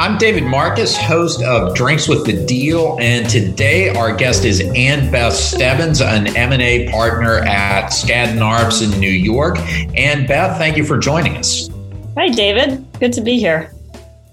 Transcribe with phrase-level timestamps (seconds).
[0.00, 5.10] I'm David Marcus, host of Drinks with the Deal, and today our guest is Ann
[5.10, 9.58] Beth Stebbins, an M&A partner at Skadden Arps in New York.
[9.96, 11.68] Ann Beth, thank you for joining us.
[12.16, 12.86] Hi, David.
[13.00, 13.72] Good to be here.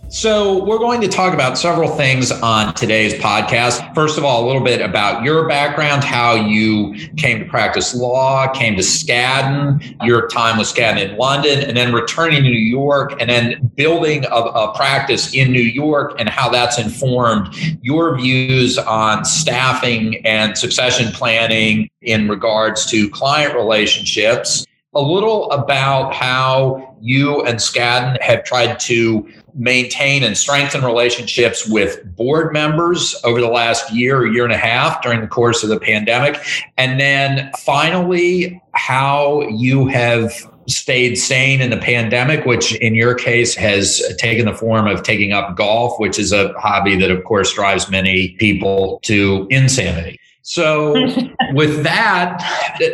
[0.07, 3.93] So, we're going to talk about several things on today's podcast.
[3.95, 8.47] First of all, a little bit about your background, how you came to practice law,
[8.53, 13.19] came to Skadden, your time with Skadden in London, and then returning to New York,
[13.19, 18.77] and then building a, a practice in New York, and how that's informed your views
[18.77, 27.43] on staffing and succession planning in regards to client relationships a little about how you
[27.43, 33.91] and Skadden have tried to maintain and strengthen relationships with board members over the last
[33.93, 36.39] year, or year and a half during the course of the pandemic.
[36.77, 40.33] And then finally, how you have
[40.67, 45.31] stayed sane in the pandemic, which in your case has taken the form of taking
[45.31, 50.19] up golf, which is a hobby that, of course, drives many people to insanity.
[50.41, 50.93] So,
[51.53, 52.39] with that,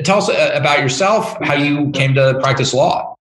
[0.03, 3.15] tell us uh, about yourself, how you came to practice law.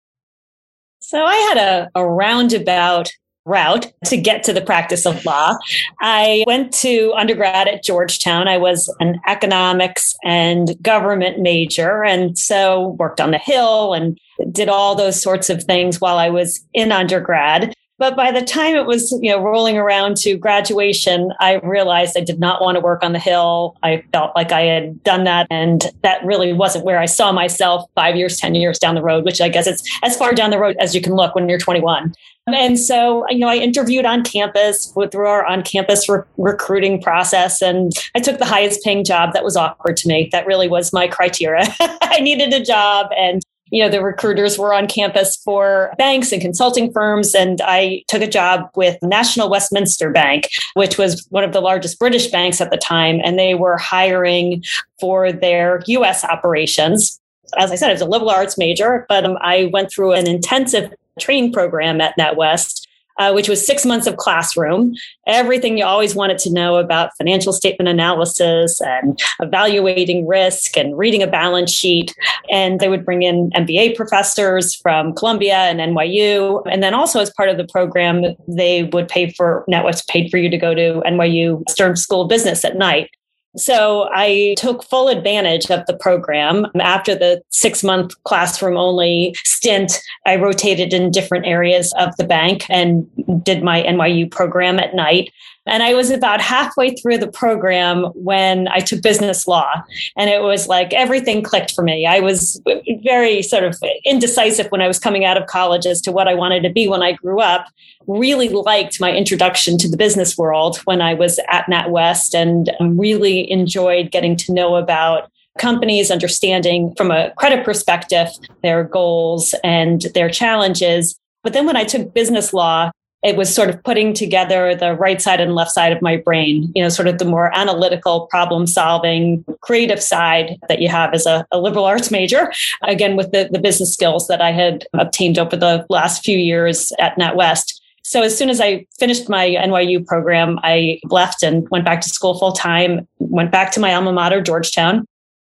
[1.00, 3.10] So, I had a, a roundabout
[3.44, 5.56] route to get to the practice of law.
[6.00, 8.48] I went to undergrad at Georgetown.
[8.48, 14.18] I was an economics and government major, and so worked on the Hill and
[14.52, 17.74] did all those sorts of things while I was in undergrad.
[18.00, 22.22] But by the time it was, you know, rolling around to graduation, I realized I
[22.22, 23.76] did not want to work on the Hill.
[23.82, 27.84] I felt like I had done that, and that really wasn't where I saw myself
[27.94, 30.58] five years, 10 years down the road, which I guess it's as far down the
[30.58, 32.14] road as you can look when you're 21.
[32.46, 37.60] And so, you know, I interviewed on campus through our on campus re- recruiting process,
[37.60, 40.30] and I took the highest paying job that was offered to me.
[40.32, 41.64] That really was my criteria.
[41.80, 46.42] I needed a job, and you know, the recruiters were on campus for banks and
[46.42, 47.34] consulting firms.
[47.34, 51.98] And I took a job with National Westminster Bank, which was one of the largest
[51.98, 53.20] British banks at the time.
[53.24, 54.64] And they were hiring
[54.98, 57.20] for their US operations.
[57.58, 60.28] As I said, I was a liberal arts major, but um, I went through an
[60.28, 62.86] intensive training program at NatWest
[63.18, 64.94] uh, which was six months of classroom,
[65.26, 71.22] everything you always wanted to know about financial statement analysis and evaluating risk and reading
[71.22, 72.14] a balance sheet.
[72.50, 76.62] And they would bring in MBA professors from Columbia and NYU.
[76.70, 80.38] And then also as part of the program, they would pay for, NatWest paid for
[80.38, 83.10] you to go to NYU Stern School of Business at night.
[83.56, 86.66] So I took full advantage of the program.
[86.80, 92.64] After the six month classroom only stint, I rotated in different areas of the bank
[92.70, 93.08] and
[93.42, 95.32] did my NYU program at night.
[95.70, 99.82] And I was about halfway through the program when I took business law.
[100.16, 102.06] And it was like everything clicked for me.
[102.06, 102.60] I was
[103.02, 106.34] very sort of indecisive when I was coming out of college as to what I
[106.34, 107.66] wanted to be when I grew up.
[108.06, 113.48] Really liked my introduction to the business world when I was at NatWest and really
[113.50, 118.28] enjoyed getting to know about companies understanding from a credit perspective
[118.62, 121.16] their goals and their challenges.
[121.42, 122.90] But then when I took business law,
[123.22, 126.72] it was sort of putting together the right side and left side of my brain,
[126.74, 131.26] you know, sort of the more analytical, problem solving, creative side that you have as
[131.26, 132.50] a, a, liberal arts major,
[132.82, 136.92] again, with the, the business skills that I had obtained over the last few years
[136.98, 137.80] at NatWest.
[138.02, 142.08] So as soon as I finished my NYU program, I left and went back to
[142.08, 145.06] school full time, went back to my alma mater, Georgetown,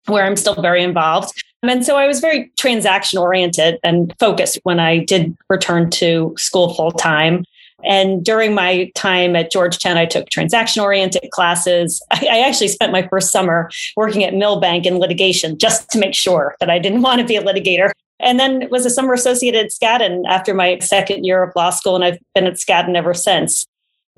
[0.08, 1.42] where I'm still very involved.
[1.64, 6.74] And so I was very transaction oriented and focused when I did return to school
[6.74, 7.46] full time.
[7.84, 12.02] And during my time at Georgetown, I took transaction oriented classes.
[12.12, 16.16] I, I, actually spent my first summer working at Milbank in litigation just to make
[16.16, 17.92] sure that I didn't want to be a litigator.
[18.20, 21.96] And then was a summer associate at Skadden after my second year of law school,
[21.96, 23.66] and I've been at Skadden ever since.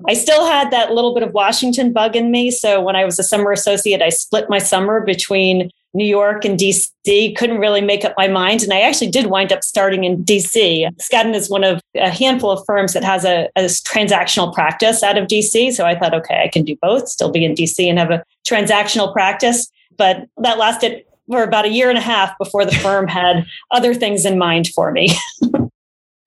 [0.06, 2.50] I still had that little bit of Washington bug in me.
[2.50, 6.58] So when I was a summer associate, I split my summer between New York and
[6.58, 7.36] DC.
[7.36, 8.62] Couldn't really make up my mind.
[8.62, 10.86] And I actually did wind up starting in DC.
[10.96, 15.16] Skadden is one of a handful of firms that has a, a, transactional practice out
[15.16, 15.72] of DC.
[15.72, 18.22] So I thought, okay, I can do both, still be in DC and have a
[18.46, 19.70] transactional practice.
[19.96, 23.94] But that lasted for about a year and a half before the firm had other
[23.94, 25.08] things in mind for me.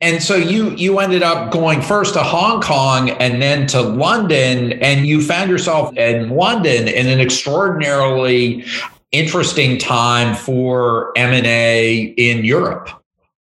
[0.02, 4.74] And so you you ended up going first to Hong Kong and then to London,
[4.82, 8.64] and you found yourself in London in an extraordinarily
[9.12, 12.90] interesting time for M&A in Europe.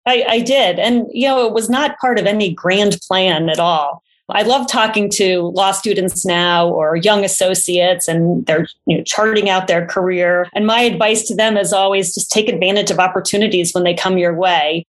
[0.06, 0.80] I, I did.
[0.80, 4.04] And, you know, it was not part of any grand plan at all.
[4.30, 9.50] I love talking to law students now or young associates and they're you know, charting
[9.50, 10.50] out their career.
[10.54, 14.18] And my advice to them is always just take advantage of opportunities when they come
[14.18, 14.86] your way.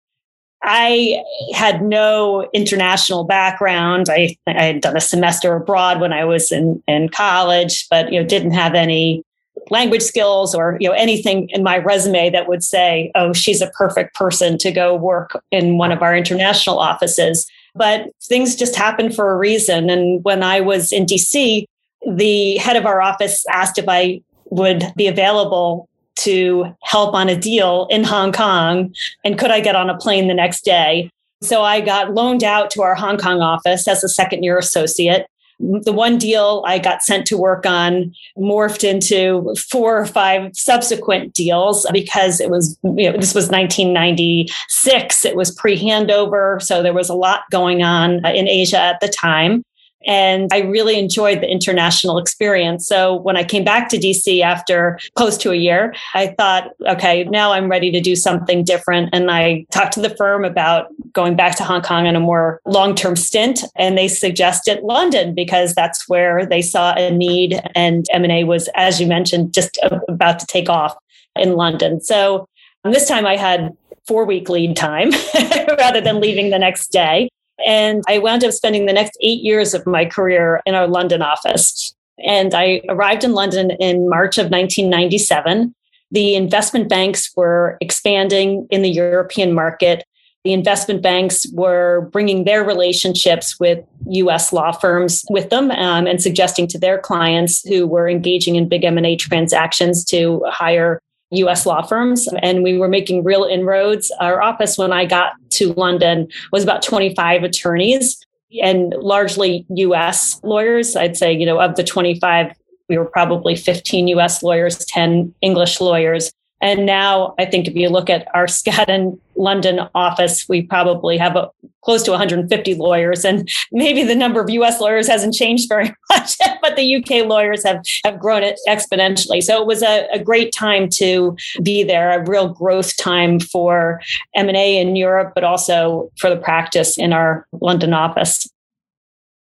[0.62, 1.22] I
[1.54, 4.08] had no international background.
[4.08, 8.20] I, I had done a semester abroad when I was in, in college, but you
[8.20, 9.22] know, didn't have any
[9.70, 13.70] language skills or you know anything in my resume that would say, oh, she's a
[13.70, 17.46] perfect person to go work in one of our international offices.
[17.74, 19.90] But things just happen for a reason.
[19.90, 21.66] And when I was in DC,
[22.08, 25.88] the head of our office asked if I would be available
[26.20, 28.94] to help on a deal in Hong Kong
[29.24, 31.10] and could I get on a plane the next day.
[31.42, 35.26] So I got loaned out to our Hong Kong office as a second year associate.
[35.58, 41.32] The one deal I got sent to work on morphed into four or five subsequent
[41.32, 45.24] deals because it was, you know, this was 1996.
[45.24, 46.60] It was pre handover.
[46.62, 49.64] So there was a lot going on in Asia at the time.
[50.04, 52.86] And I really enjoyed the international experience.
[52.86, 57.24] So when I came back to DC after close to a year, I thought, okay,
[57.24, 59.10] now I'm ready to do something different.
[59.12, 62.60] And I talked to the firm about going back to Hong Kong on a more
[62.66, 63.64] long term stint.
[63.74, 67.60] And they suggested London because that's where they saw a need.
[67.74, 69.78] And M&A was, as you mentioned, just
[70.08, 70.96] about to take off
[71.34, 72.00] in London.
[72.00, 72.48] So
[72.84, 73.76] this time I had
[74.06, 75.10] four week lead time
[75.78, 77.28] rather than leaving the next day.
[77.64, 81.22] And I wound up spending the next eight years of my career in our London
[81.22, 81.94] office.
[82.24, 85.74] And I arrived in London in March of 1997.
[86.10, 90.04] The investment banks were expanding in the European market.
[90.44, 96.22] The investment banks were bringing their relationships with US law firms with them um, and
[96.22, 101.00] suggesting to their clients who were engaging in big M&A transactions to hire
[101.30, 104.12] US law firms and we were making real inroads.
[104.20, 108.24] Our office, when I got to London, was about 25 attorneys
[108.62, 110.96] and largely US lawyers.
[110.96, 112.52] I'd say, you know, of the 25,
[112.88, 116.32] we were probably 15 US lawyers, 10 English lawyers.
[116.60, 121.36] And now I think if you look at our Skadden London office, we probably have
[121.36, 121.50] a,
[121.84, 123.24] close to 150 lawyers.
[123.24, 127.64] And maybe the number of US lawyers hasn't changed very much, but the UK lawyers
[127.64, 129.42] have, have grown it exponentially.
[129.42, 134.00] So it was a, a great time to be there, a real growth time for
[134.34, 138.48] M&A in Europe, but also for the practice in our London office.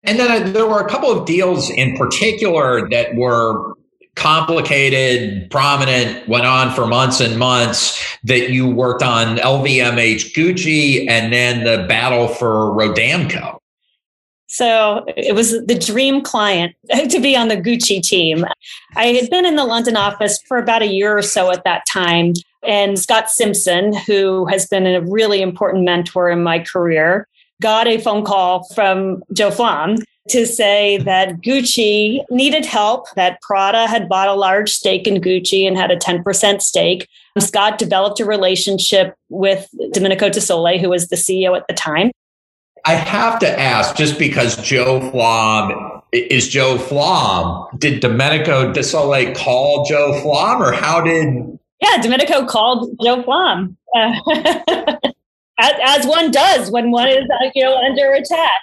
[0.05, 3.75] And then uh, there were a couple of deals in particular that were
[4.17, 11.33] complicated, prominent, went on for months and months that you worked on LVMH Gucci and
[11.33, 13.59] then the battle for Rodamco.
[14.49, 16.77] So it was the dream client
[17.09, 18.45] to be on the Gucci team.
[18.97, 21.87] I had been in the London office for about a year or so at that
[21.87, 22.35] time.
[22.63, 27.27] And Scott Simpson, who has been a really important mentor in my career,
[27.63, 29.97] got a phone call from Joe Flom
[30.29, 35.67] to say that Gucci needed help, that Prada had bought a large stake in Gucci
[35.67, 37.09] and had a 10% stake.
[37.39, 42.11] Scott developed a relationship with Domenico De Sole, who was the CEO at the time.
[42.85, 49.33] I have to ask, just because Joe Flom is Joe Flom, did Domenico De Sole
[49.35, 51.59] call Joe Flom or how did?
[51.81, 53.77] Yeah, Domenico called Joe Flom.
[53.95, 54.97] Uh,
[55.59, 58.61] as, as, one does when one is uh, you know under attack.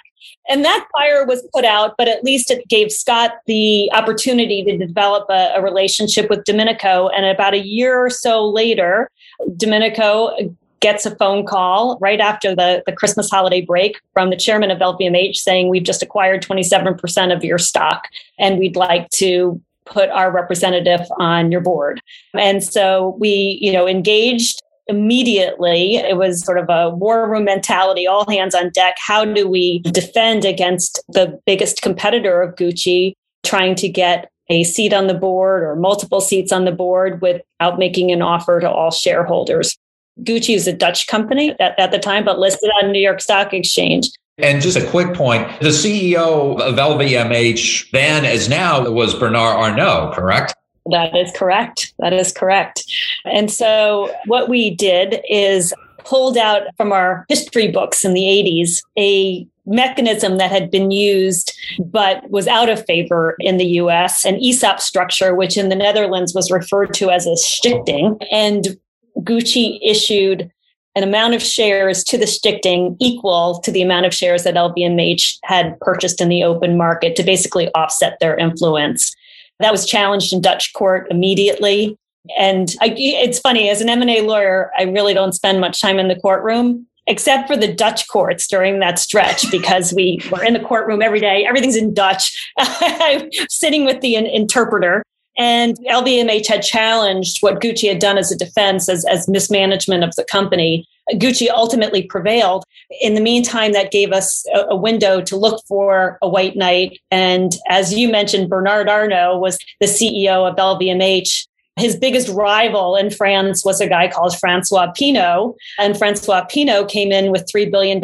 [0.48, 4.76] And that fire was put out, but at least it gave Scott the opportunity to
[4.76, 7.08] develop a, a relationship with Domenico.
[7.08, 9.10] And about a year or so later,
[9.56, 10.36] Domenico
[10.80, 14.78] gets a phone call right after the, the Christmas holiday break from the chairman of
[14.78, 20.30] LVMH saying, We've just acquired 27% of your stock, and we'd like to put our
[20.30, 22.00] representative on your board.
[22.34, 25.96] And so we, you know, engaged immediately.
[25.96, 28.96] It was sort of a war room mentality, all hands on deck.
[28.98, 34.92] How do we defend against the biggest competitor of Gucci, trying to get a seat
[34.92, 38.90] on the board or multiple seats on the board without making an offer to all
[38.90, 39.78] shareholders?
[40.22, 43.54] Gucci is a Dutch company at, at the time, but listed on New York Stock
[43.54, 44.10] Exchange.
[44.38, 50.12] And just a quick point the CEO of LVMH then as now was Bernard Arnault,
[50.14, 50.54] correct?
[50.90, 51.92] That is correct.
[51.98, 52.84] That is correct.
[53.24, 58.80] And so what we did is pulled out from our history books in the 80s
[58.98, 64.36] a mechanism that had been used but was out of favor in the US, an
[64.42, 68.16] ESOP structure, which in the Netherlands was referred to as a stichting.
[68.32, 68.78] And
[69.18, 70.50] Gucci issued
[70.96, 75.38] an amount of shares to the stichting equal to the amount of shares that LVMH
[75.44, 79.14] had purchased in the open market to basically offset their influence.
[79.60, 81.96] That was challenged in Dutch court immediately.
[82.38, 86.08] And I, it's funny, as an M&A lawyer, I really don't spend much time in
[86.08, 90.60] the courtroom except for the Dutch courts during that stretch because we were in the
[90.60, 91.44] courtroom every day.
[91.44, 92.52] Everything's in Dutch.
[92.58, 95.02] I'm sitting with the interpreter.
[95.36, 100.14] And LVMH had challenged what Gucci had done as a defense as, as mismanagement of
[100.16, 102.64] the company Gucci ultimately prevailed.
[103.00, 106.98] In the meantime, that gave us a, a, window to look for a white knight.
[107.10, 111.46] And as you mentioned, Bernard Arnault was the CEO of LVMH.
[111.76, 115.56] His biggest rival in France was a guy called Francois Pinault.
[115.78, 118.02] And Francois Pinault came in with $3 billion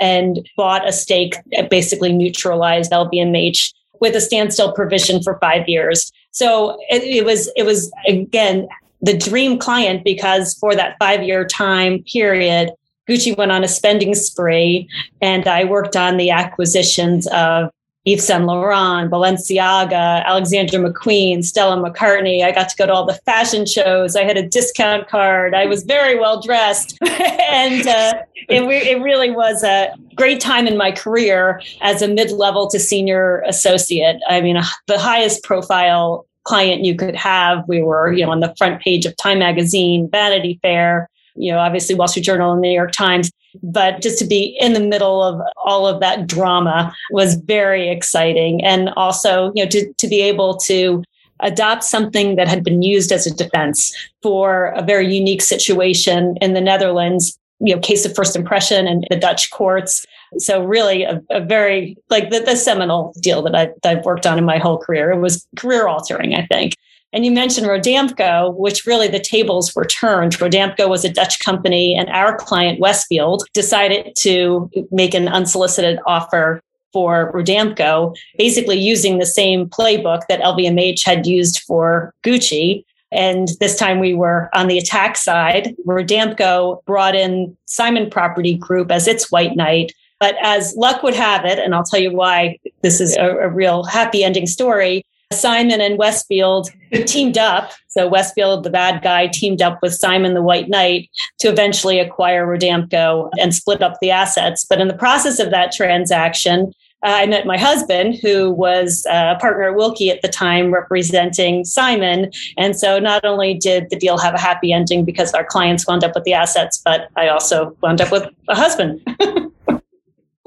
[0.00, 6.12] and bought a stake that basically neutralized LVMH with a standstill provision for five years.
[6.30, 8.68] So it, it was, it was again,
[9.02, 12.70] the dream client because for that five year time period,
[13.08, 14.88] Gucci went on a spending spree
[15.20, 17.70] and I worked on the acquisitions of
[18.06, 22.42] Yves Saint Laurent, Balenciaga, Alexander McQueen, Stella McCartney.
[22.42, 24.16] I got to go to all the fashion shows.
[24.16, 25.54] I had a discount card.
[25.54, 26.96] I was very well dressed.
[27.06, 32.30] and uh, it, it really was a great time in my career as a mid
[32.30, 34.16] level to senior associate.
[34.26, 37.64] I mean, the highest profile client you could have.
[37.68, 41.58] We were, you know, on the front page of Time Magazine, Vanity Fair, you know,
[41.58, 43.30] obviously Wall Street Journal and the New York Times.
[43.62, 48.64] But just to be in the middle of all of that drama was very exciting.
[48.64, 51.02] And also, you know, to, to be able to
[51.40, 56.54] adopt something that had been used as a defense for a very unique situation in
[56.54, 60.06] the Netherlands, you know, case of first impression and the Dutch courts.
[60.38, 64.26] So really a, a very like the, the seminal deal that, I, that I've worked
[64.26, 65.10] on in my whole career.
[65.10, 66.74] It was career altering, I think.
[67.12, 70.38] And you mentioned Rodamco, which really the tables were turned.
[70.38, 76.62] Rodamco was a Dutch company, and our client, Westfield, decided to make an unsolicited offer
[76.92, 82.84] for Rodamco, basically using the same playbook that LVMH had used for Gucci.
[83.12, 85.74] And this time we were on the attack side.
[85.84, 89.92] where Rodamco brought in Simon Property Group as its white knight.
[90.20, 93.48] But as luck would have it, and I'll tell you why this is a, a
[93.48, 96.70] real happy ending story, Simon and Westfield
[97.06, 97.72] teamed up.
[97.88, 102.46] So Westfield, the bad guy, teamed up with Simon the White Knight to eventually acquire
[102.46, 104.66] Rodamco and split up the assets.
[104.68, 109.38] But in the process of that transaction, I met my husband, who was a uh,
[109.38, 112.30] partner at Willkie at the time, representing Simon.
[112.58, 116.04] And so not only did the deal have a happy ending because our clients wound
[116.04, 119.00] up with the assets, but I also wound up with a husband.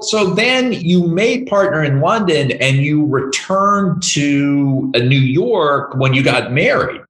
[0.00, 6.14] So then you made partner in London and you returned to uh, New York when
[6.14, 7.00] you got married.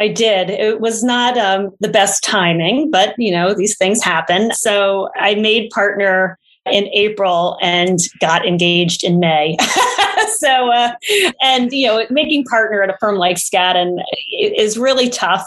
[0.00, 0.50] I did.
[0.50, 4.52] It was not um, the best timing, but you know, these things happen.
[4.52, 9.56] So I made partner in April and got engaged in May.
[10.36, 10.92] so, uh,
[11.42, 15.46] and you know, making partner at a firm like Skadden is really tough.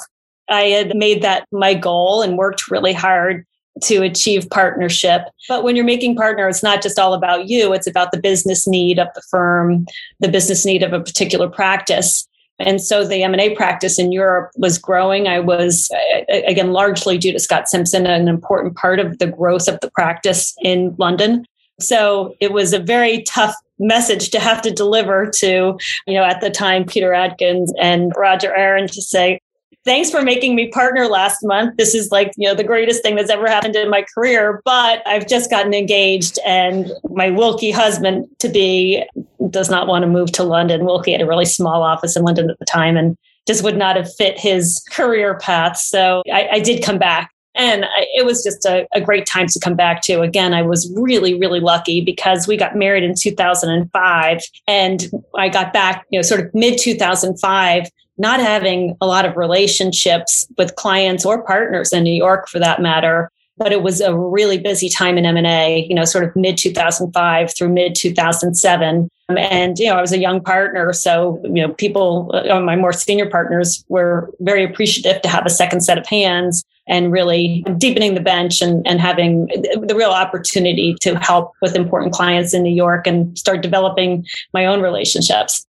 [0.50, 3.46] I had made that my goal and worked really hard
[3.84, 5.24] to achieve partnership.
[5.50, 8.68] But when you're making partner, it's not just all about you, it's about the business
[8.68, 9.86] need of the firm,
[10.20, 12.28] the business need of a particular practice.
[12.60, 15.28] And so the M&A practice in Europe was growing.
[15.28, 15.90] I was,
[16.30, 20.54] again, largely due to Scott Simpson, an important part of the growth of the practice
[20.62, 21.46] in London.
[21.80, 26.40] So it was a very tough message to have to deliver to, you know, at
[26.40, 29.42] the time, Peter Atkins and Roger Aaron to say,
[29.86, 31.78] thanks for making me partner last month.
[31.78, 35.02] This is like, you know, the greatest thing that's ever happened in my career, but
[35.08, 39.04] I've just gotten engaged and my Willkie husband to be
[39.50, 40.86] does not want to move to London.
[40.86, 43.16] Willkie had a really small office in London at the time and
[43.48, 45.78] just would not have fit his career path.
[45.78, 47.32] So I, I did come back.
[47.58, 50.22] And I, it was just a, a great time to come back to.
[50.22, 55.72] Again, I was really, really lucky because we got married in 2005 and I got
[55.72, 61.26] back, you know, sort of mid 2005 not having a lot of relationships with clients
[61.26, 63.32] or partners in New York for that matter.
[63.58, 67.56] But it was a really busy time in M&A, you know, sort of mid 2005
[67.56, 69.10] through mid 2007.
[69.30, 70.92] And, you know, I was a young partner.
[70.92, 75.50] So, you know, people, uh, my more senior partners were very appreciative to have a
[75.50, 79.48] second set of hands and really deepening the bench and, and having
[79.82, 84.66] the real opportunity to help with important clients in New York and start developing my
[84.66, 85.66] own relationships.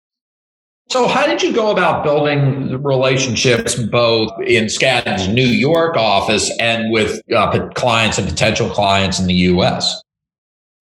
[0.90, 6.92] So, how did you go about building relationships both in Skadden's New York office and
[6.92, 10.04] with uh, clients and potential clients in the US?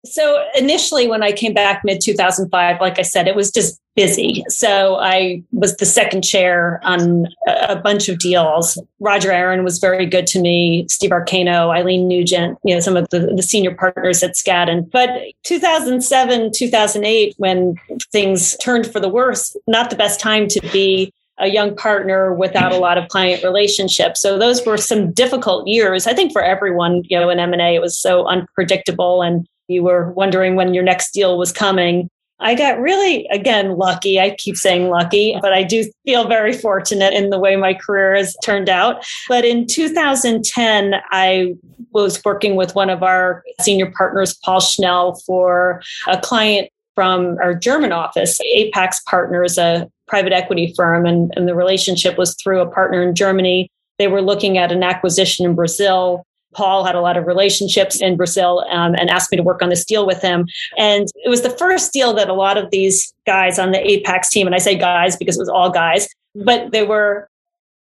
[0.06, 4.46] So initially, when I came back mid 2005, like I said, it was just busy.
[4.48, 8.82] So I was the second chair on a bunch of deals.
[9.01, 13.10] Roger Aaron was very good to me, Steve Arcano, Eileen Nugent, you know, some of
[13.10, 14.89] the, the senior partners at Skadden.
[14.89, 15.10] But
[15.44, 17.75] 2007, 2008, when
[18.13, 22.72] things turned for the worse, not the best time to be a young partner without
[22.72, 24.22] a lot of client relationships.
[24.22, 26.08] So those were some difficult years.
[26.08, 30.11] I think for everyone, you know, in M&A, it was so unpredictable and you were
[30.11, 32.09] wondering when your next deal was coming.
[32.41, 34.19] I got really, again, lucky.
[34.19, 38.15] I keep saying lucky, but I do feel very fortunate in the way my career
[38.15, 39.05] has turned out.
[39.27, 41.55] But in 2010, I
[41.91, 47.53] was working with one of our senior partners, Paul Schnell, for a client from our
[47.53, 51.05] German office, Apax Partners, a private equity firm.
[51.05, 53.69] And, and the relationship was through a partner in Germany.
[53.97, 58.18] They were looking at an acquisition in Brazil Paul had a lot of relationships in
[58.18, 60.48] Brazil um, and asked me to work on this deal with him.
[60.77, 64.29] And it was the first deal that a lot of these guys on the Apax
[64.29, 67.29] team, and I say guys because it was all guys, but they were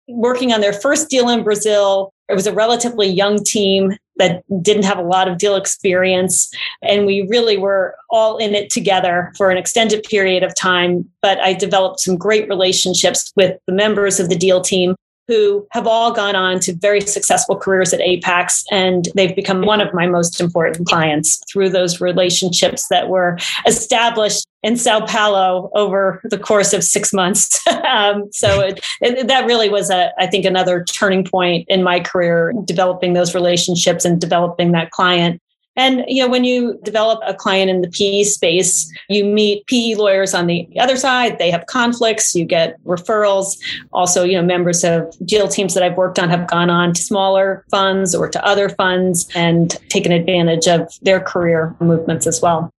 [0.08, 2.12] working on their first deal in Brazil.
[2.28, 6.50] It was a relatively young team that didn't have a lot of deal experience.
[6.82, 11.08] And we really were all in it together for an extended period of time.
[11.22, 14.94] But I developed some great relationships with the members of the deal team
[15.28, 19.80] who have all gone on to very successful careers at Apax, and they've become one
[19.80, 26.20] of my most important clients through those relationships that were established in Sao Paulo over
[26.24, 27.64] the course of six months.
[27.88, 32.00] um, so it, it, that really was, a, I think, another turning point in my
[32.00, 35.40] career, developing those relationships and developing that client.
[35.76, 39.94] And you know, when you develop a client in the PE space, you meet PE
[39.94, 41.38] lawyers on the other side.
[41.38, 42.34] They have conflicts.
[42.34, 43.58] You get referrals.
[43.92, 47.00] Also, you know, members of deal teams that I've worked on have gone on to
[47.00, 52.72] smaller funds or to other funds and taken advantage of their career movements as well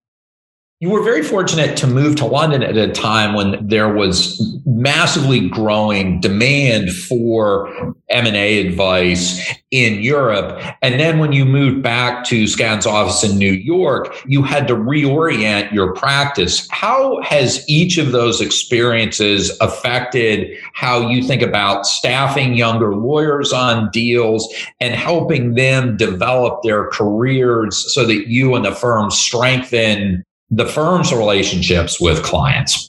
[0.83, 5.49] you were very fortunate to move to London at a time when there was massively
[5.49, 10.61] growing demand for M&A advice in Europe.
[10.83, 14.75] And then when you moved back to Skadden's office in New York, you had to
[14.75, 16.67] reorient your practice.
[16.73, 23.89] How has each of those experiences affected how you think about staffing younger lawyers on
[23.93, 30.67] deals and helping them develop their careers so that you and the firm strengthen the
[30.67, 32.89] firm's relationships with clients?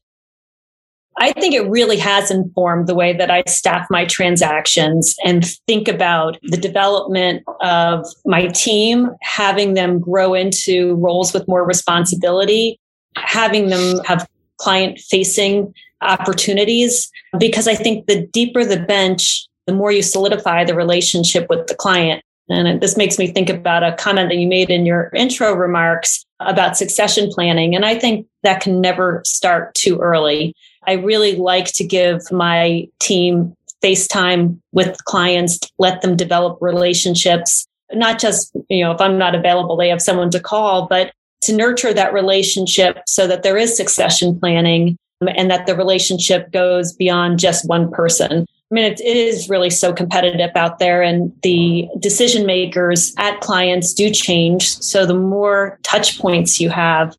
[1.18, 5.88] I think it really has informed the way that I staff my transactions and think
[5.88, 12.80] about the development of my team, having them grow into roles with more responsibility,
[13.16, 14.28] having them have
[14.58, 17.10] client facing opportunities.
[17.40, 21.76] Because I think the deeper the bench, the more you solidify the relationship with the
[21.76, 22.24] client.
[22.50, 26.26] And this makes me think about a comment that you made in your intro remarks
[26.40, 27.76] about succession planning.
[27.76, 30.54] And I think that can never start too early.
[30.86, 38.20] I really like to give my team FaceTime with clients, let them develop relationships, not
[38.20, 41.94] just, you know, if I'm not available, they have someone to call, but to nurture
[41.94, 47.68] that relationship so that there is succession planning and that the relationship goes beyond just
[47.68, 48.46] one person.
[48.74, 53.94] I mean, it, is really so competitive out there, and the decision makers at clients
[53.94, 54.68] do change.
[54.80, 57.16] So, the more touch points you have,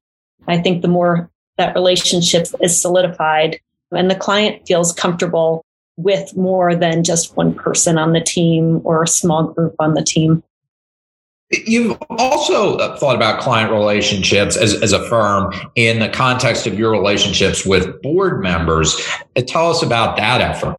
[0.49, 3.61] I think the more that relationship is solidified,
[3.93, 5.65] and the client feels comfortable
[5.97, 10.03] with more than just one person on the team or a small group on the
[10.03, 10.43] team.
[11.53, 16.91] You've also thought about client relationships as, as a firm in the context of your
[16.91, 19.01] relationships with board members.
[19.47, 20.77] Tell us about that effort.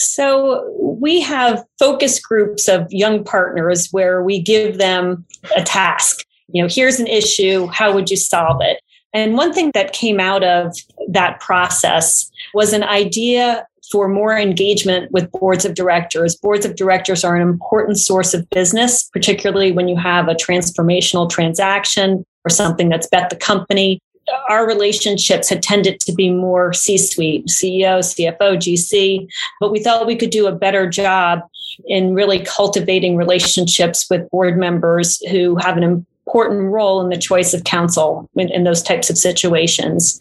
[0.00, 6.24] So we have focus groups of young partners where we give them a task.
[6.48, 7.66] You know, here's an issue.
[7.66, 8.80] How would you solve it?
[9.12, 10.74] And one thing that came out of
[11.08, 16.34] that process was an idea for more engagement with boards of directors.
[16.34, 21.28] Boards of directors are an important source of business, particularly when you have a transformational
[21.28, 24.00] transaction or something that's bet the company
[24.48, 29.28] our relationships had tended to be more C suite, CEO, CFO, GC,
[29.60, 31.40] but we thought we could do a better job
[31.86, 37.54] in really cultivating relationships with board members who have an important role in the choice
[37.54, 40.20] of counsel in, in those types of situations.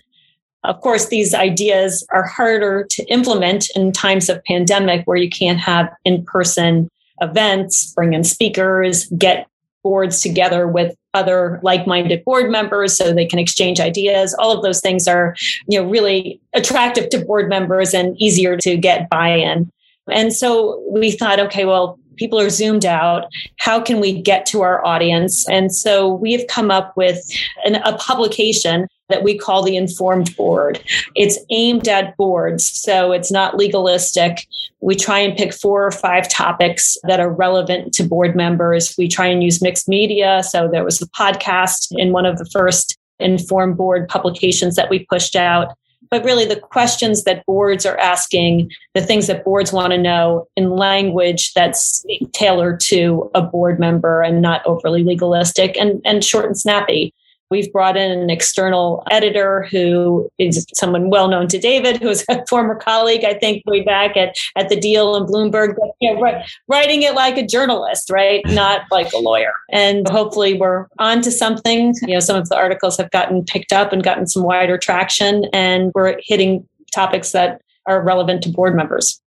[0.64, 5.60] Of course, these ideas are harder to implement in times of pandemic where you can't
[5.60, 6.90] have in person
[7.22, 9.48] events, bring in speakers, get
[9.90, 14.36] boards together with other like-minded board members so they can exchange ideas.
[14.36, 15.36] All of those things are
[15.68, 19.72] you know really attractive to board members and easier to get buy-in.
[20.12, 23.26] And so we thought okay well people are zoomed out.
[23.58, 25.50] How can we get to our audience?
[25.50, 27.20] And so we've come up with
[27.66, 30.82] an, a publication that we call the informed board.
[31.16, 34.48] It's aimed at boards, so it's not legalistic.
[34.82, 38.96] We try and pick four or five topics that are relevant to board members.
[38.98, 40.44] We try and use mixed media.
[40.44, 45.06] So there was a podcast in one of the first informed board publications that we
[45.10, 45.76] pushed out.
[46.10, 50.48] But really, the questions that boards are asking, the things that boards want to know
[50.56, 56.46] in language that's tailored to a board member and not overly legalistic and, and short
[56.46, 57.14] and snappy.
[57.50, 62.24] We've brought in an external editor who is someone well known to David, who is
[62.30, 66.14] a former colleague, I think, way back at, at the Deal and Bloomberg, but, you
[66.14, 68.46] know, writing it like a journalist, right?
[68.48, 69.54] Not like a lawyer.
[69.72, 71.94] And hopefully we're on to something.
[72.04, 75.46] You know, some of the articles have gotten picked up and gotten some wider traction,
[75.54, 79.20] and we're hitting topics that are relevant to board members.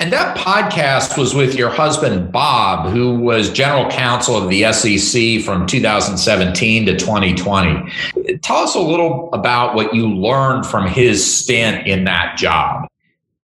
[0.00, 5.44] And that podcast was with your husband, Bob, who was general counsel of the SEC
[5.44, 8.38] from 2017 to 2020.
[8.38, 12.88] Tell us a little about what you learned from his stint in that job.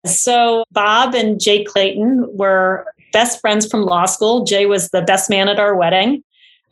[0.05, 4.43] So, Bob and Jay Clayton were best friends from law school.
[4.43, 6.21] Jay was the best man at our wedding.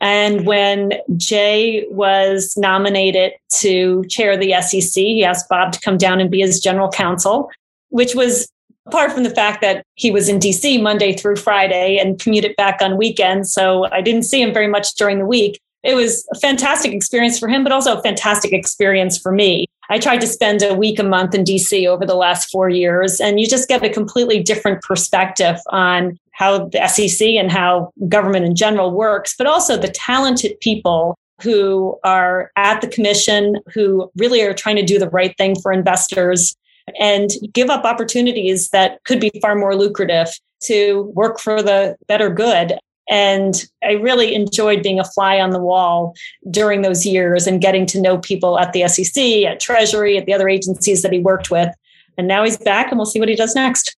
[0.02, 6.20] And when Jay was nominated to chair the SEC, he asked Bob to come down
[6.20, 7.50] and be his general counsel,
[7.88, 8.50] which was
[8.86, 12.80] apart from the fact that he was in DC Monday through Friday and commuted back
[12.80, 13.52] on weekends.
[13.52, 15.60] So I didn't see him very much during the week.
[15.82, 19.66] It was a fantastic experience for him, but also a fantastic experience for me.
[19.88, 23.20] I tried to spend a week a month in DC over the last four years,
[23.20, 28.44] and you just get a completely different perspective on how the SEC and how government
[28.44, 34.42] in general works, but also the talented people who are at the commission who really
[34.42, 36.54] are trying to do the right thing for investors
[36.98, 40.28] and give up opportunities that could be far more lucrative
[40.62, 42.78] to work for the better good.
[43.08, 46.14] And I really enjoyed being a fly on the wall
[46.50, 50.32] during those years and getting to know people at the SEC, at Treasury, at the
[50.32, 51.74] other agencies that he worked with.
[52.16, 53.96] And now he's back, and we'll see what he does next.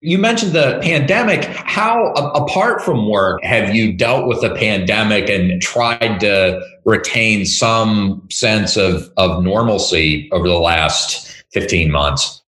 [0.00, 1.44] You mentioned the pandemic.
[1.44, 8.26] How, apart from work, have you dealt with the pandemic and tried to retain some
[8.30, 12.42] sense of, of normalcy over the last 15 months?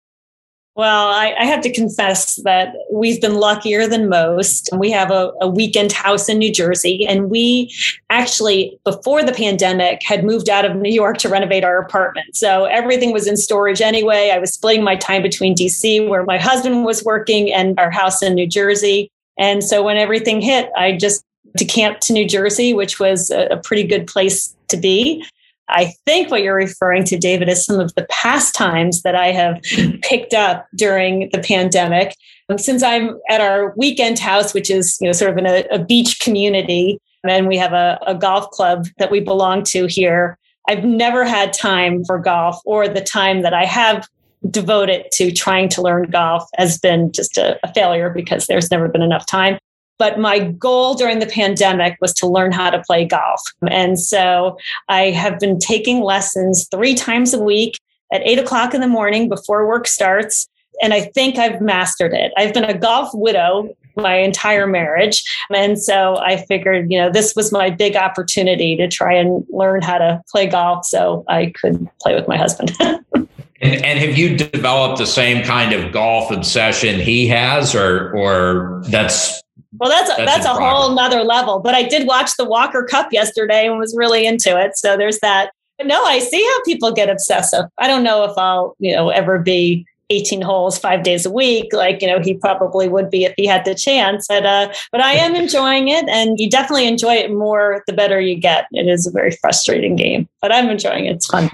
[0.77, 4.69] Well, I, I, have to confess that we've been luckier than most.
[4.77, 7.75] We have a, a, weekend house in New Jersey, and we
[8.11, 12.37] actually, before the pandemic, had moved out of New York to renovate our apartment.
[12.37, 14.31] So everything was in storage anyway.
[14.35, 18.23] I was splitting my time between DC, where my husband was working, and our house
[18.23, 19.11] in New Jersey.
[19.39, 21.25] And so when everything hit, I just
[21.57, 25.25] decamped to New Jersey, which was a, a pretty good place to be.
[25.69, 29.61] I think what you're referring to, David, is some of the pastimes that I have
[30.03, 32.17] picked up during the pandemic.
[32.49, 35.65] Um, since I'm at our weekend house, which is you know sort of in a,
[35.71, 40.39] a beach community, and we have a, a golf club that we belong to here,
[40.69, 44.07] I've never had time for golf, or the time that I have
[44.51, 48.89] devoted to trying to learn golf has been just a, a failure because there's never
[48.89, 49.59] been enough time.
[49.99, 53.41] But my goal during the pandemic was to learn how to play golf.
[53.69, 57.81] And so I have been taking lessons three times a week
[58.13, 60.49] at eight o'clock in the morning before work starts.
[60.83, 62.33] And I think I've mastered it.
[62.37, 65.25] I've been a golf widow my entire marriage.
[65.51, 69.83] And so I figured, you know, this was my big opportunity to try and learn
[69.83, 72.73] how to play golf so I could play with my husband.
[72.81, 73.29] and,
[73.63, 79.43] and, have you developed the same kind of golf obsession he has, or or that's
[79.79, 81.61] well, that's a, that's, that's a whole nother level.
[81.61, 84.77] But I did watch the Walker Cup yesterday and was really into it.
[84.77, 85.51] So there's that.
[85.79, 87.67] But no, I see how people get obsessive.
[87.79, 91.73] I don't know if I'll, you know, ever be 18 holes five days a week
[91.73, 95.01] like you know he probably would be if he had the chance but uh but
[95.01, 98.87] i am enjoying it and you definitely enjoy it more the better you get it
[98.87, 101.51] is a very frustrating game but i'm enjoying it it's fun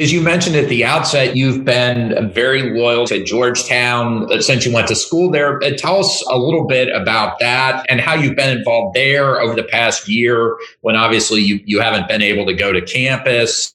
[0.00, 4.86] as you mentioned at the outset, you've been very loyal to Georgetown since you went
[4.88, 5.62] to school there.
[5.62, 9.56] Uh, tell us a little bit about that and how you've been involved there over
[9.56, 13.74] the past year when obviously you, you haven't been able to go to campus.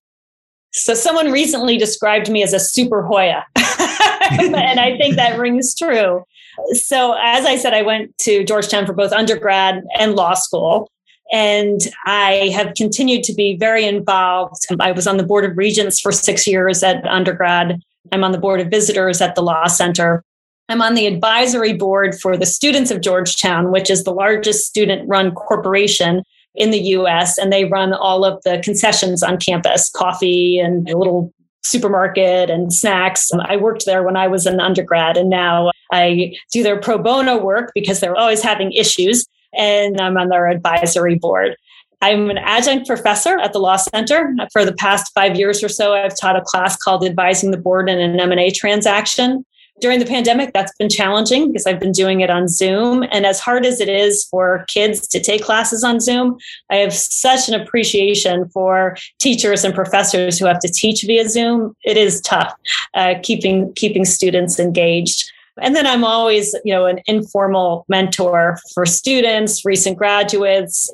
[0.72, 6.24] So, someone recently described me as a super Hoya, and I think that rings true.
[6.72, 10.90] So, as I said, I went to Georgetown for both undergrad and law school.
[11.34, 14.68] And I have continued to be very involved.
[14.80, 17.82] I was on the board of regents for six years at undergrad.
[18.12, 20.24] I'm on the board of visitors at the Law Center.
[20.70, 25.10] I'm on the advisory board for the Students of Georgetown, which is the largest student
[25.10, 26.22] run corporation
[26.54, 27.40] in the US.
[27.40, 32.72] And they run all of the concessions on campus coffee and a little supermarket and
[32.72, 33.32] snacks.
[33.46, 37.38] I worked there when I was an undergrad, and now I do their pro bono
[37.38, 41.56] work because they're always having issues and I'm on their advisory board.
[42.04, 44.36] I'm an adjunct professor at the Law Center.
[44.52, 47.90] For the past five years or so, I've taught a class called Advising the Board
[47.90, 49.46] in an M&A Transaction.
[49.80, 53.04] During the pandemic, that's been challenging because I've been doing it on Zoom.
[53.10, 56.38] And as hard as it is for kids to take classes on Zoom,
[56.70, 61.74] I have such an appreciation for teachers and professors who have to teach via Zoom.
[61.84, 62.54] It is tough
[62.94, 65.32] uh, keeping keeping students engaged.
[65.62, 70.92] And then I'm always, you know, an informal mentor for students, recent graduates,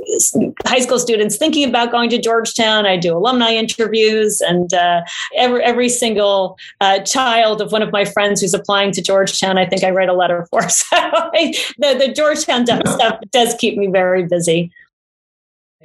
[0.66, 2.86] high school students thinking about going to Georgetown.
[2.86, 5.02] I do alumni interviews, and uh,
[5.36, 9.66] every every single uh, child of one of my friends who's applying to Georgetown, I
[9.66, 10.62] think I write a letter for.
[10.70, 14.72] So I, the the Georgetown stuff does keep me very busy.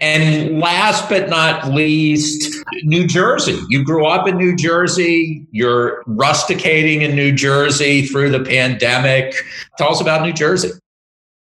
[0.01, 2.53] And last but not least,
[2.83, 3.59] New Jersey.
[3.69, 5.47] You grew up in New Jersey.
[5.53, 9.35] You're rusticating in New Jersey through the pandemic.
[9.79, 10.71] Tell us about New Jersey.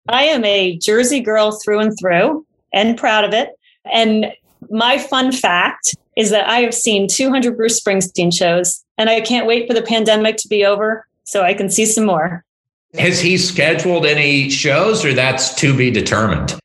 [0.08, 3.50] I am a Jersey girl through and through and proud of it.
[3.90, 4.32] And
[4.70, 9.46] my fun fact is that I have seen 200 Bruce Springsteen shows, and I can't
[9.46, 12.44] wait for the pandemic to be over so I can see some more.
[12.94, 16.58] Has he scheduled any shows, or that's to be determined?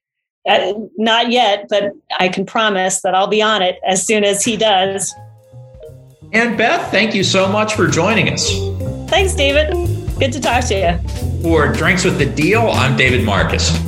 [0.47, 4.43] Uh, not yet, but I can promise that I'll be on it as soon as
[4.43, 5.13] he does.
[6.33, 8.49] Ann Beth, thank you so much for joining us.
[9.09, 9.73] Thanks, David.
[10.19, 11.41] Good to talk to you.
[11.41, 13.86] For Drinks with the Deal, I'm David Marcus.